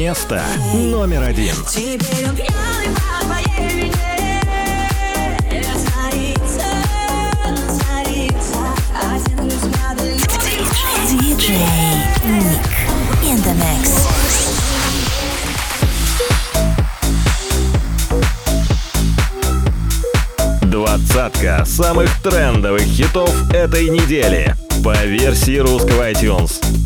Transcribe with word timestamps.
Место 0.00 0.42
номер 0.72 1.22
один. 1.24 1.54
Двадцатка 20.62 21.66
самых 21.66 22.08
трендовых 22.22 22.84
хитов 22.84 23.52
этой 23.52 23.90
недели 23.90 24.56
по 24.82 24.94
версии 25.04 25.58
русского 25.58 26.10
iTunes. 26.10 26.79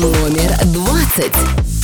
Номер 0.00 0.56
двадцать. 0.72 1.34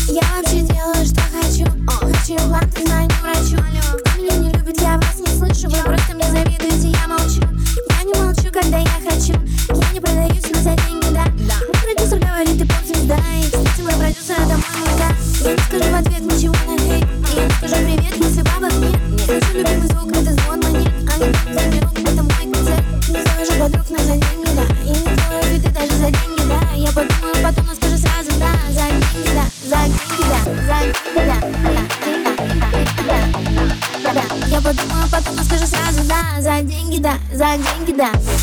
Я 0.08 0.22
вообще 0.34 0.60
делаю, 0.62 1.04
что 1.04 1.20
хочу. 1.20 1.66
О, 1.86 2.06
хочу, 2.06 2.34
ладно, 2.48 2.86
знаю, 2.86 3.06
не 3.08 3.20
врачу. 3.20 3.62
Кто 4.06 4.18
меня 4.18 4.36
не 4.36 4.50
любит, 4.52 4.80
я 4.80 4.96
вас 4.96 5.18
не 5.20 5.26
слышу. 5.26 5.68
Вы 5.68 5.82
просто 5.84 6.14
мне 6.14 6.24
завидуете, 6.30 6.96
я 6.98 7.08
молчу. 7.08 7.42
Я 7.90 8.04
не 8.04 8.14
молчу, 8.18 8.50
когда 8.50 8.78
я 8.78 8.88
хочу. 9.04 9.34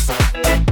Thank 0.06 0.58
you. 0.58 0.63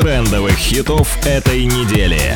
трендовых 0.00 0.56
хитов 0.56 1.18
этой 1.26 1.64
недели. 1.64 2.27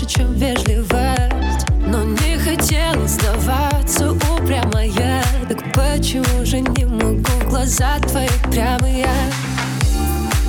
Больше, 0.00 0.06
чем 0.06 0.32
вежливость. 0.34 1.66
Но 1.86 2.04
не 2.04 2.38
хотела 2.38 3.06
сдаваться 3.06 4.12
упрямая. 4.12 5.24
Так 5.48 5.72
почему 5.72 6.44
же 6.44 6.60
не 6.60 6.84
могу 6.84 7.48
глаза 7.48 7.98
твои 8.00 8.28
прямые? 8.50 9.08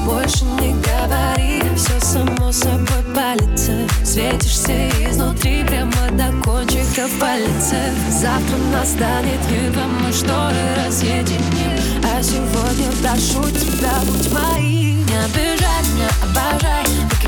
Больше 0.05 0.45
не 0.45 0.73
говори, 0.73 1.63
все 1.75 1.99
само 1.99 2.51
собой 2.51 3.03
палится. 3.15 3.73
Светишься 4.03 4.89
изнутри 5.09 5.63
прямо 5.63 5.91
до 6.11 6.31
кончиков 6.43 7.09
пальцев 7.19 7.93
Завтра 8.09 8.57
настанет, 8.73 9.39
едва 9.49 9.85
мы 9.85 10.11
шторы 10.11 10.85
разъединим 10.85 11.77
А 12.03 12.21
сегодня 12.21 12.91
прошу 13.01 13.43
тебя, 13.51 13.93
будь 14.05 14.31
моим. 14.33 15.05
Не 15.05 15.17
обижай 15.17 15.83
меня, 15.93 16.09
обожай, 16.23 16.85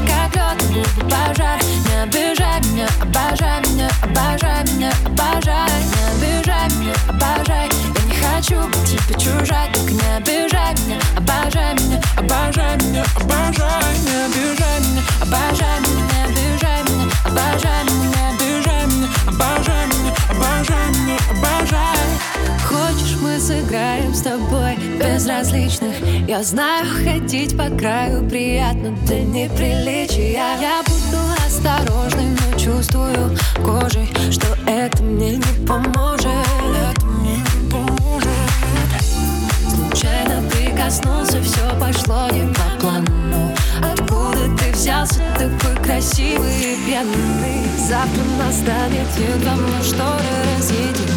как 0.07 0.35
лед, 0.35 0.63
губы 0.67 1.09
пожар 1.09 1.59
Не 1.87 2.03
обижай 2.03 2.59
меня, 2.61 2.87
обожай 3.01 3.61
меня, 3.61 3.89
обожай 4.01 4.63
меня, 4.65 4.91
обожай 5.05 5.69
Не 5.91 6.27
обижай 6.27 6.69
меня, 6.79 6.93
обожай, 7.09 7.69
хочу 8.23 8.55
быть 8.67 8.85
тебе 8.85 9.19
чужой 9.19 9.67
Только 9.73 9.93
не 9.93 10.15
обижай 10.17 10.73
меня, 10.85 10.99
обожай 11.15 11.73
меня, 11.75 12.01
обожай 12.17 12.77
меня, 12.77 13.03
обожай 13.15 13.97
Не 14.05 14.25
обижай 14.25 14.79
меня, 14.79 15.01
обожай 15.21 15.79
меня, 15.81 16.03
не 16.09 16.23
обижай 16.25 16.83
меня, 16.83 17.07
обожай 17.25 17.83
меня, 17.85 18.29
обижай 18.29 18.85
меня, 18.87 19.07
обожай 19.27 19.87
меня, 19.87 20.13
обожай 20.29 20.89
меня, 20.89 21.17
обожай. 21.31 21.93
Хочешь, 22.65 23.17
мы 23.21 23.39
сыграем 23.39 24.13
с 24.13 24.21
тобой 24.21 24.77
безразличных? 24.99 25.95
Я 26.27 26.43
знаю, 26.43 26.85
ходить 27.03 27.57
по 27.57 27.69
краю 27.69 28.27
приятно 28.27 28.91
до 29.07 29.19
неприличия. 29.19 30.57
Я 30.59 30.83
буду 30.83 31.21
осторожной, 31.45 32.25
но 32.25 32.57
чувствую 32.57 33.37
кожей 33.65 34.09
Что 34.31 34.47
это 34.65 35.03
мне 35.03 35.37
не 35.37 35.67
поможет 35.67 37.02
Прикоснулся, 40.93 41.41
все 41.41 41.79
пошло 41.79 42.29
не 42.29 42.53
по 42.53 42.79
плану. 42.79 43.55
Откуда 43.81 44.47
ты 44.57 44.71
взялся 44.73 45.23
такой 45.33 45.75
красивый 45.83 46.53
и 46.55 46.85
пьяный 46.85 47.65
Завтра 47.79 48.23
настанет, 48.37 49.07
едва 49.17 49.55
мы 49.55 49.83
шторы 49.83 50.23
разъедим 50.55 51.09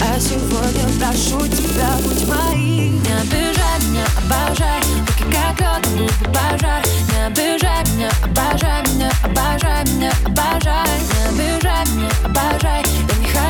А 0.00 0.18
сегодня 0.18 0.88
прошу 0.98 1.46
тебя, 1.46 1.90
будь 2.02 2.26
моим. 2.26 3.00
Не 3.00 3.12
обижай 3.20 3.78
меня, 3.88 4.06
обожай. 4.18 4.80
Руки 4.80 5.24
как 5.30 5.60
лед, 5.60 5.88
губы 5.96 6.32
пожар 6.32 6.82
Не 7.12 7.26
обижай 7.26 7.84
меня, 7.94 8.10
обожай 8.24 8.82
меня, 8.92 9.10
обожай 9.22 9.84
меня, 9.84 10.12
обожай. 10.26 10.98
Не 11.12 11.28
обижай 11.28 11.86
меня, 11.94 12.10
обожай 12.24 12.81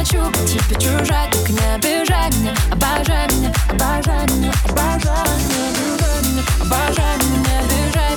хочу 0.02 0.20
быть 0.30 0.52
тебе 0.52 0.80
чужой 0.80 1.30
Только 1.30 1.52
не 1.52 1.74
обижай 1.74 2.30
меня, 2.32 2.54
обожай 2.70 3.26
меня, 3.28 3.52
обожай 3.70 4.26
меня, 4.26 4.52
обожай 4.68 5.38
Не 5.48 5.60
обижай 5.68 6.22
меня, 6.24 6.42
обожай 6.60 7.16
меня, 7.18 7.60
обижай 7.60 8.11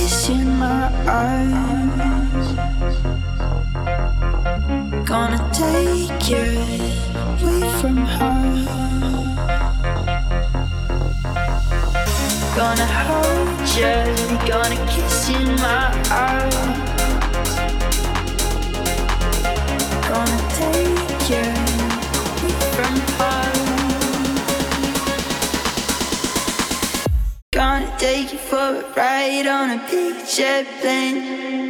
kiss 0.00 0.30
in 0.30 0.48
my 0.58 0.86
eyes. 1.06 2.46
Gonna 5.04 5.40
take 5.52 6.30
you 6.30 6.46
away 7.26 7.62
from 7.80 7.96
her. 8.16 8.40
Gonna 12.56 12.88
hold 13.04 13.68
you, 13.76 13.94
gonna 14.48 14.80
kiss 14.92 15.28
in 15.28 15.48
my 15.66 15.86
eyes. 16.10 16.54
Gonna 20.08 20.40
take 20.56 20.79
take 28.22 28.32
you 28.32 28.38
for 28.38 28.56
a 28.56 28.82
ride 28.94 29.46
on 29.46 29.70
a 29.70 29.90
big 29.90 30.26
jet 30.26 30.66
plane. 30.80 31.69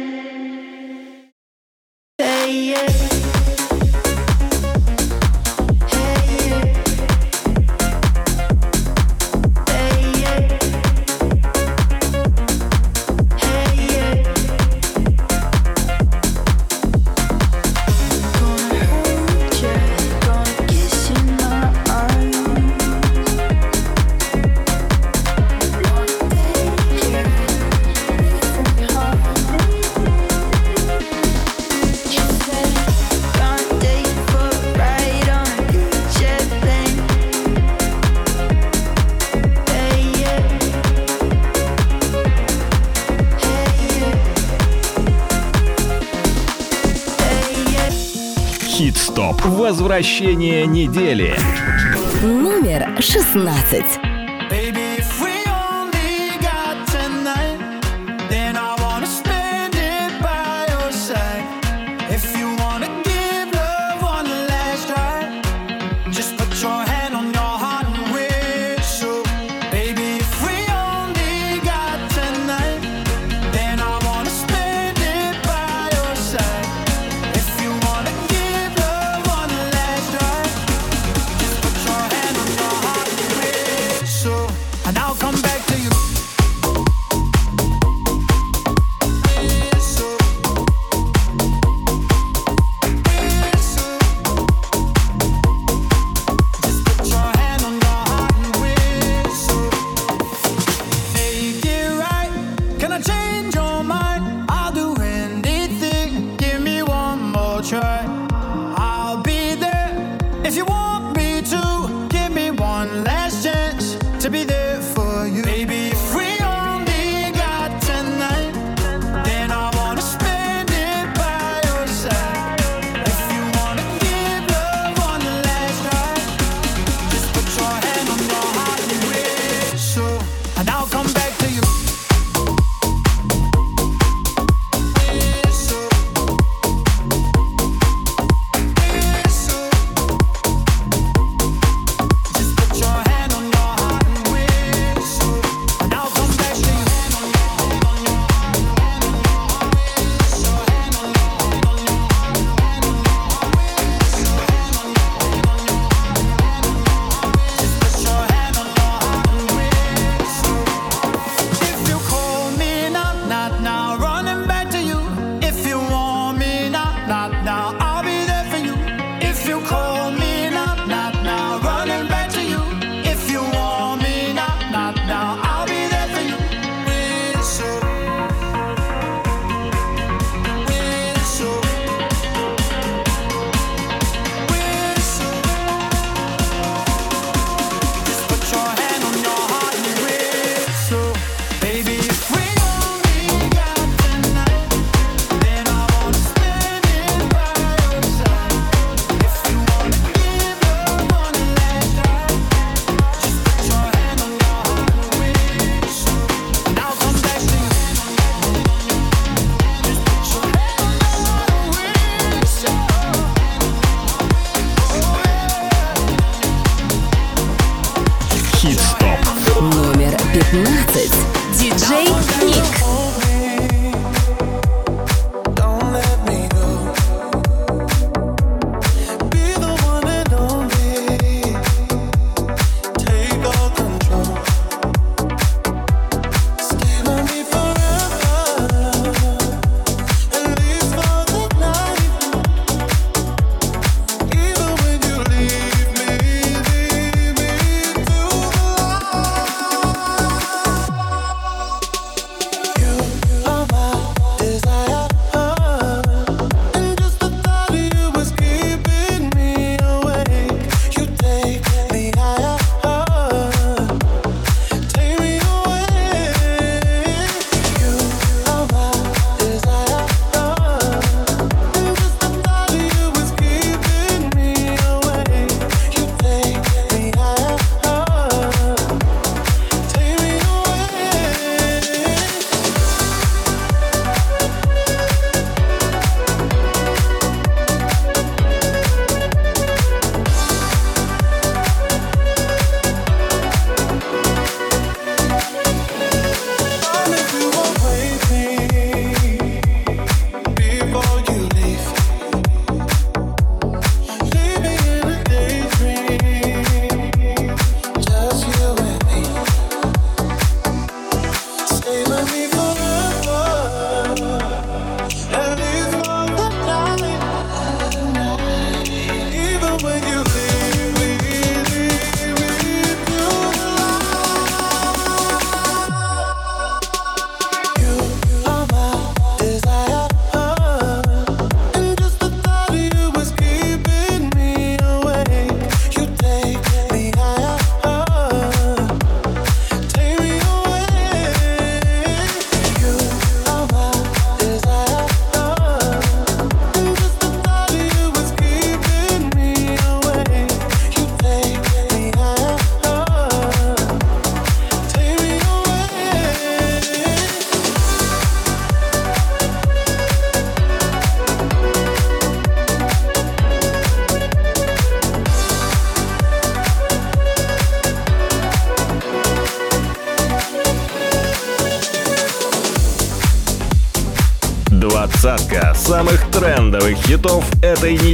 Возвращение 49.71 50.67
недели. 50.67 51.33
Номер 52.21 53.01
шестнадцать. 53.01 54.10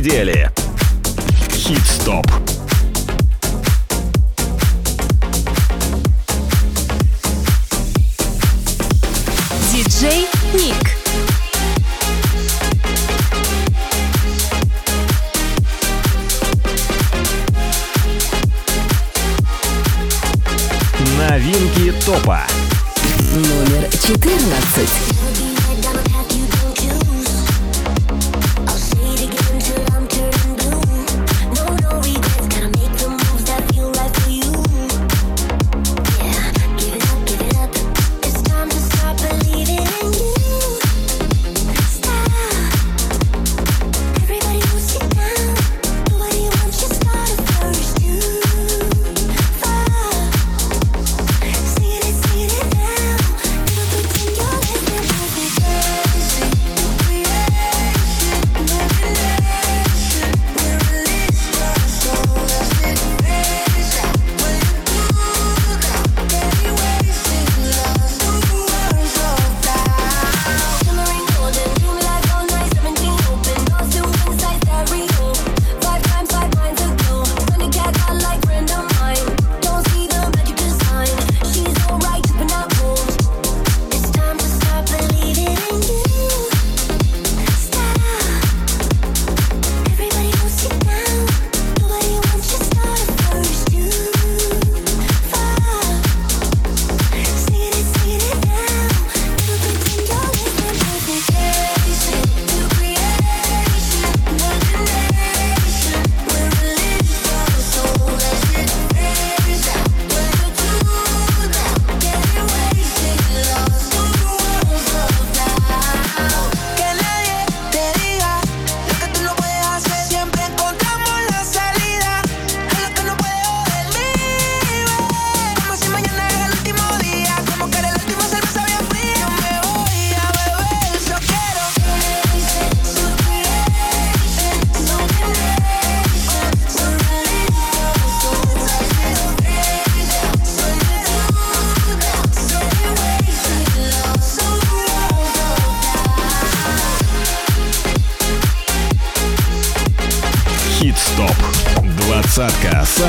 недели. 0.07 0.49
Хит-стоп. 1.51 2.25
Диджей 9.73 10.27
Ник. 10.53 10.75
Новинки 21.17 21.93
топа. 22.05 22.43
Номер 23.35 23.89
четырнадцать. 23.91 25.16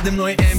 Надо 0.00 0.12
мной 0.12 0.49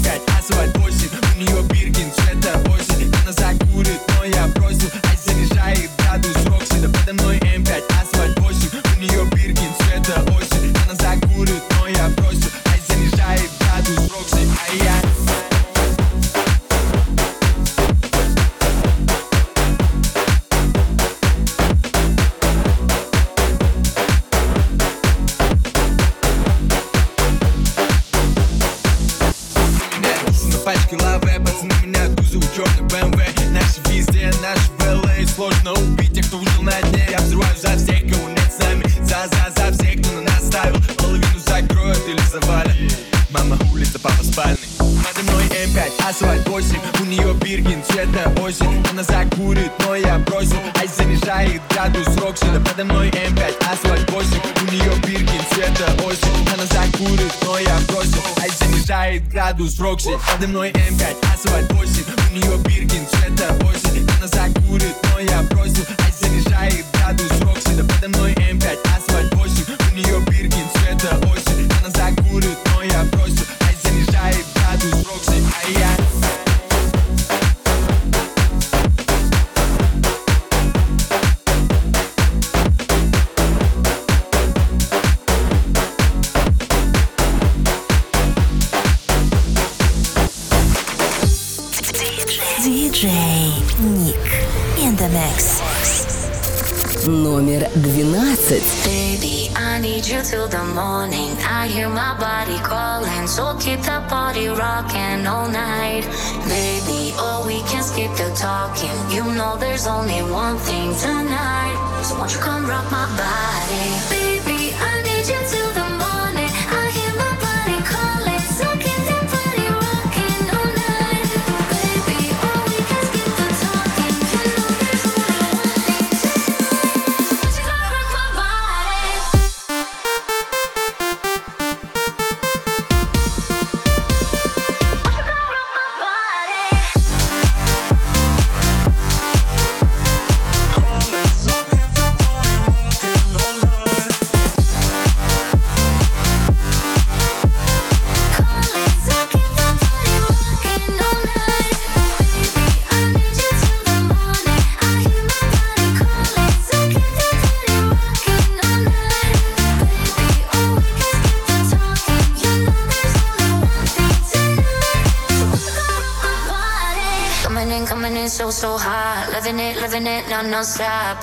them 60.42 60.54
know. 60.54 60.91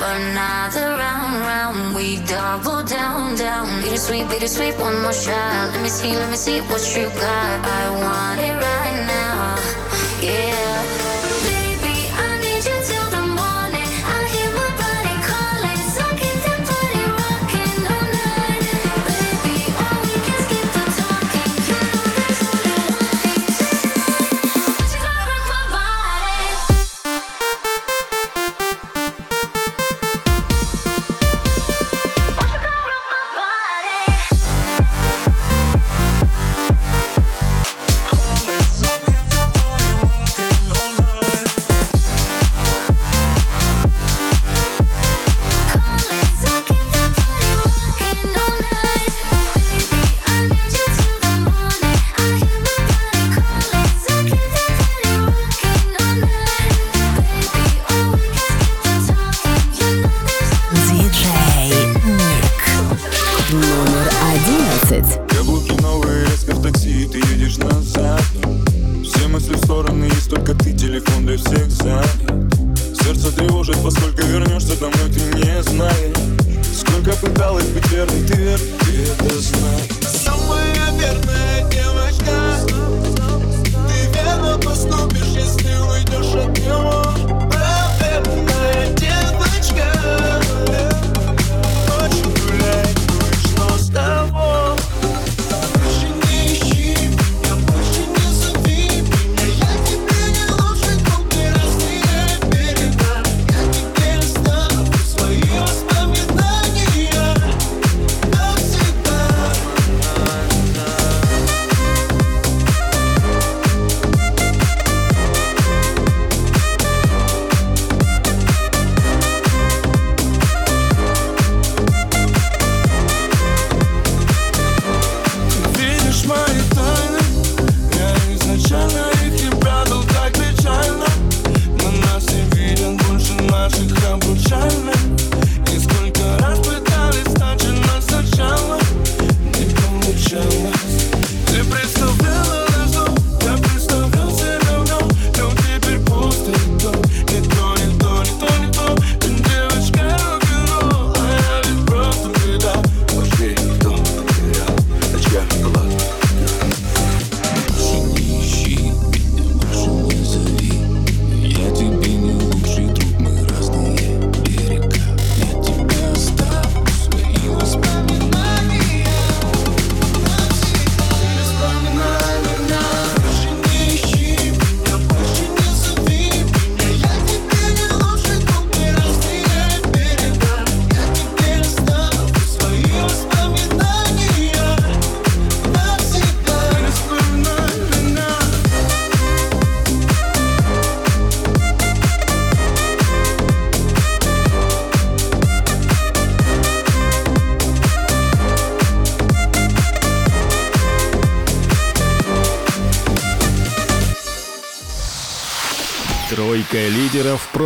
another 0.01 0.97
round, 0.97 1.41
round. 1.43 1.95
We 1.95 2.19
double 2.27 2.83
down, 2.83 3.37
down. 3.37 3.83
Bittersweet, 3.83 4.29
bittersweet, 4.29 4.79
one 4.79 5.03
more 5.03 5.13
shot. 5.13 5.73
Let 5.73 5.83
me 5.83 5.89
see, 5.89 6.17
let 6.17 6.31
me 6.31 6.37
see 6.37 6.61
what 6.61 6.83
you 6.97 7.09
got. 7.11 7.67
I 7.67 7.91
want 7.91 8.41
it. 8.41 8.58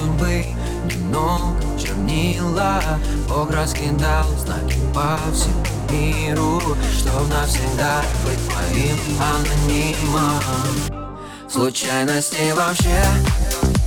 журби, 0.00 0.46
дно 0.84 1.56
чернила 1.78 2.80
Бог 3.28 3.50
раскидал 3.50 4.26
знаки 4.38 4.76
по 4.94 5.18
всему 5.32 5.64
миру 5.90 6.60
Чтоб 6.96 7.28
навсегда 7.28 8.02
быть 8.24 8.38
твоим 8.48 8.96
анонимом. 9.20 10.42
Случайности 11.48 12.52
вообще 12.52 13.02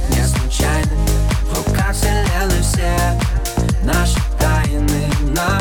не 0.09 0.25
случайны. 0.25 0.91
В 1.43 1.67
руках 1.67 1.93
вселенной 1.93 2.61
все 2.61 3.19
наши 3.83 4.19
тайны. 4.37 5.07
На 5.33 5.59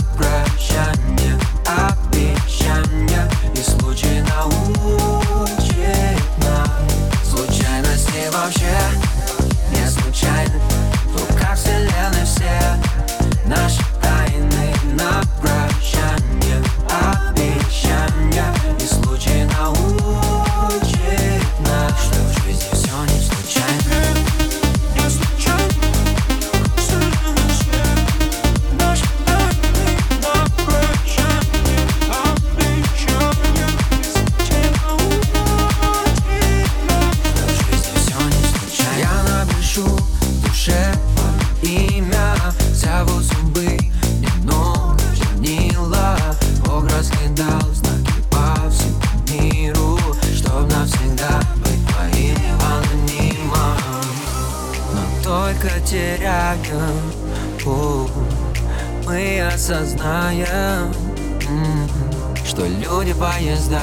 повсюду 62.93 63.15
поезда 63.15 63.81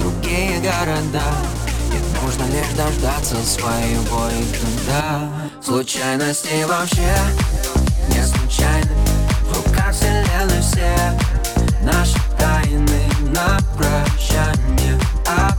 другие 0.00 0.58
города. 0.58 1.22
Ведь 1.90 2.22
нужно 2.22 2.44
лишь 2.52 2.76
дождаться 2.76 3.36
своего 3.44 4.28
и 4.28 4.44
когда 4.58 5.28
Случайности 5.64 6.64
вообще 6.64 7.14
не 8.08 8.24
случайны. 8.24 8.90
В 9.48 9.66
руках 9.66 9.92
вселенной 9.94 10.60
все 10.60 11.18
Наши 11.82 12.18
тайны 12.38 13.02
на 13.28 13.58
прощание. 13.76 14.98
А 15.26 15.50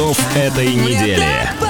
хитов 0.00 0.18
этой 0.34 0.74
недели. 0.74 1.69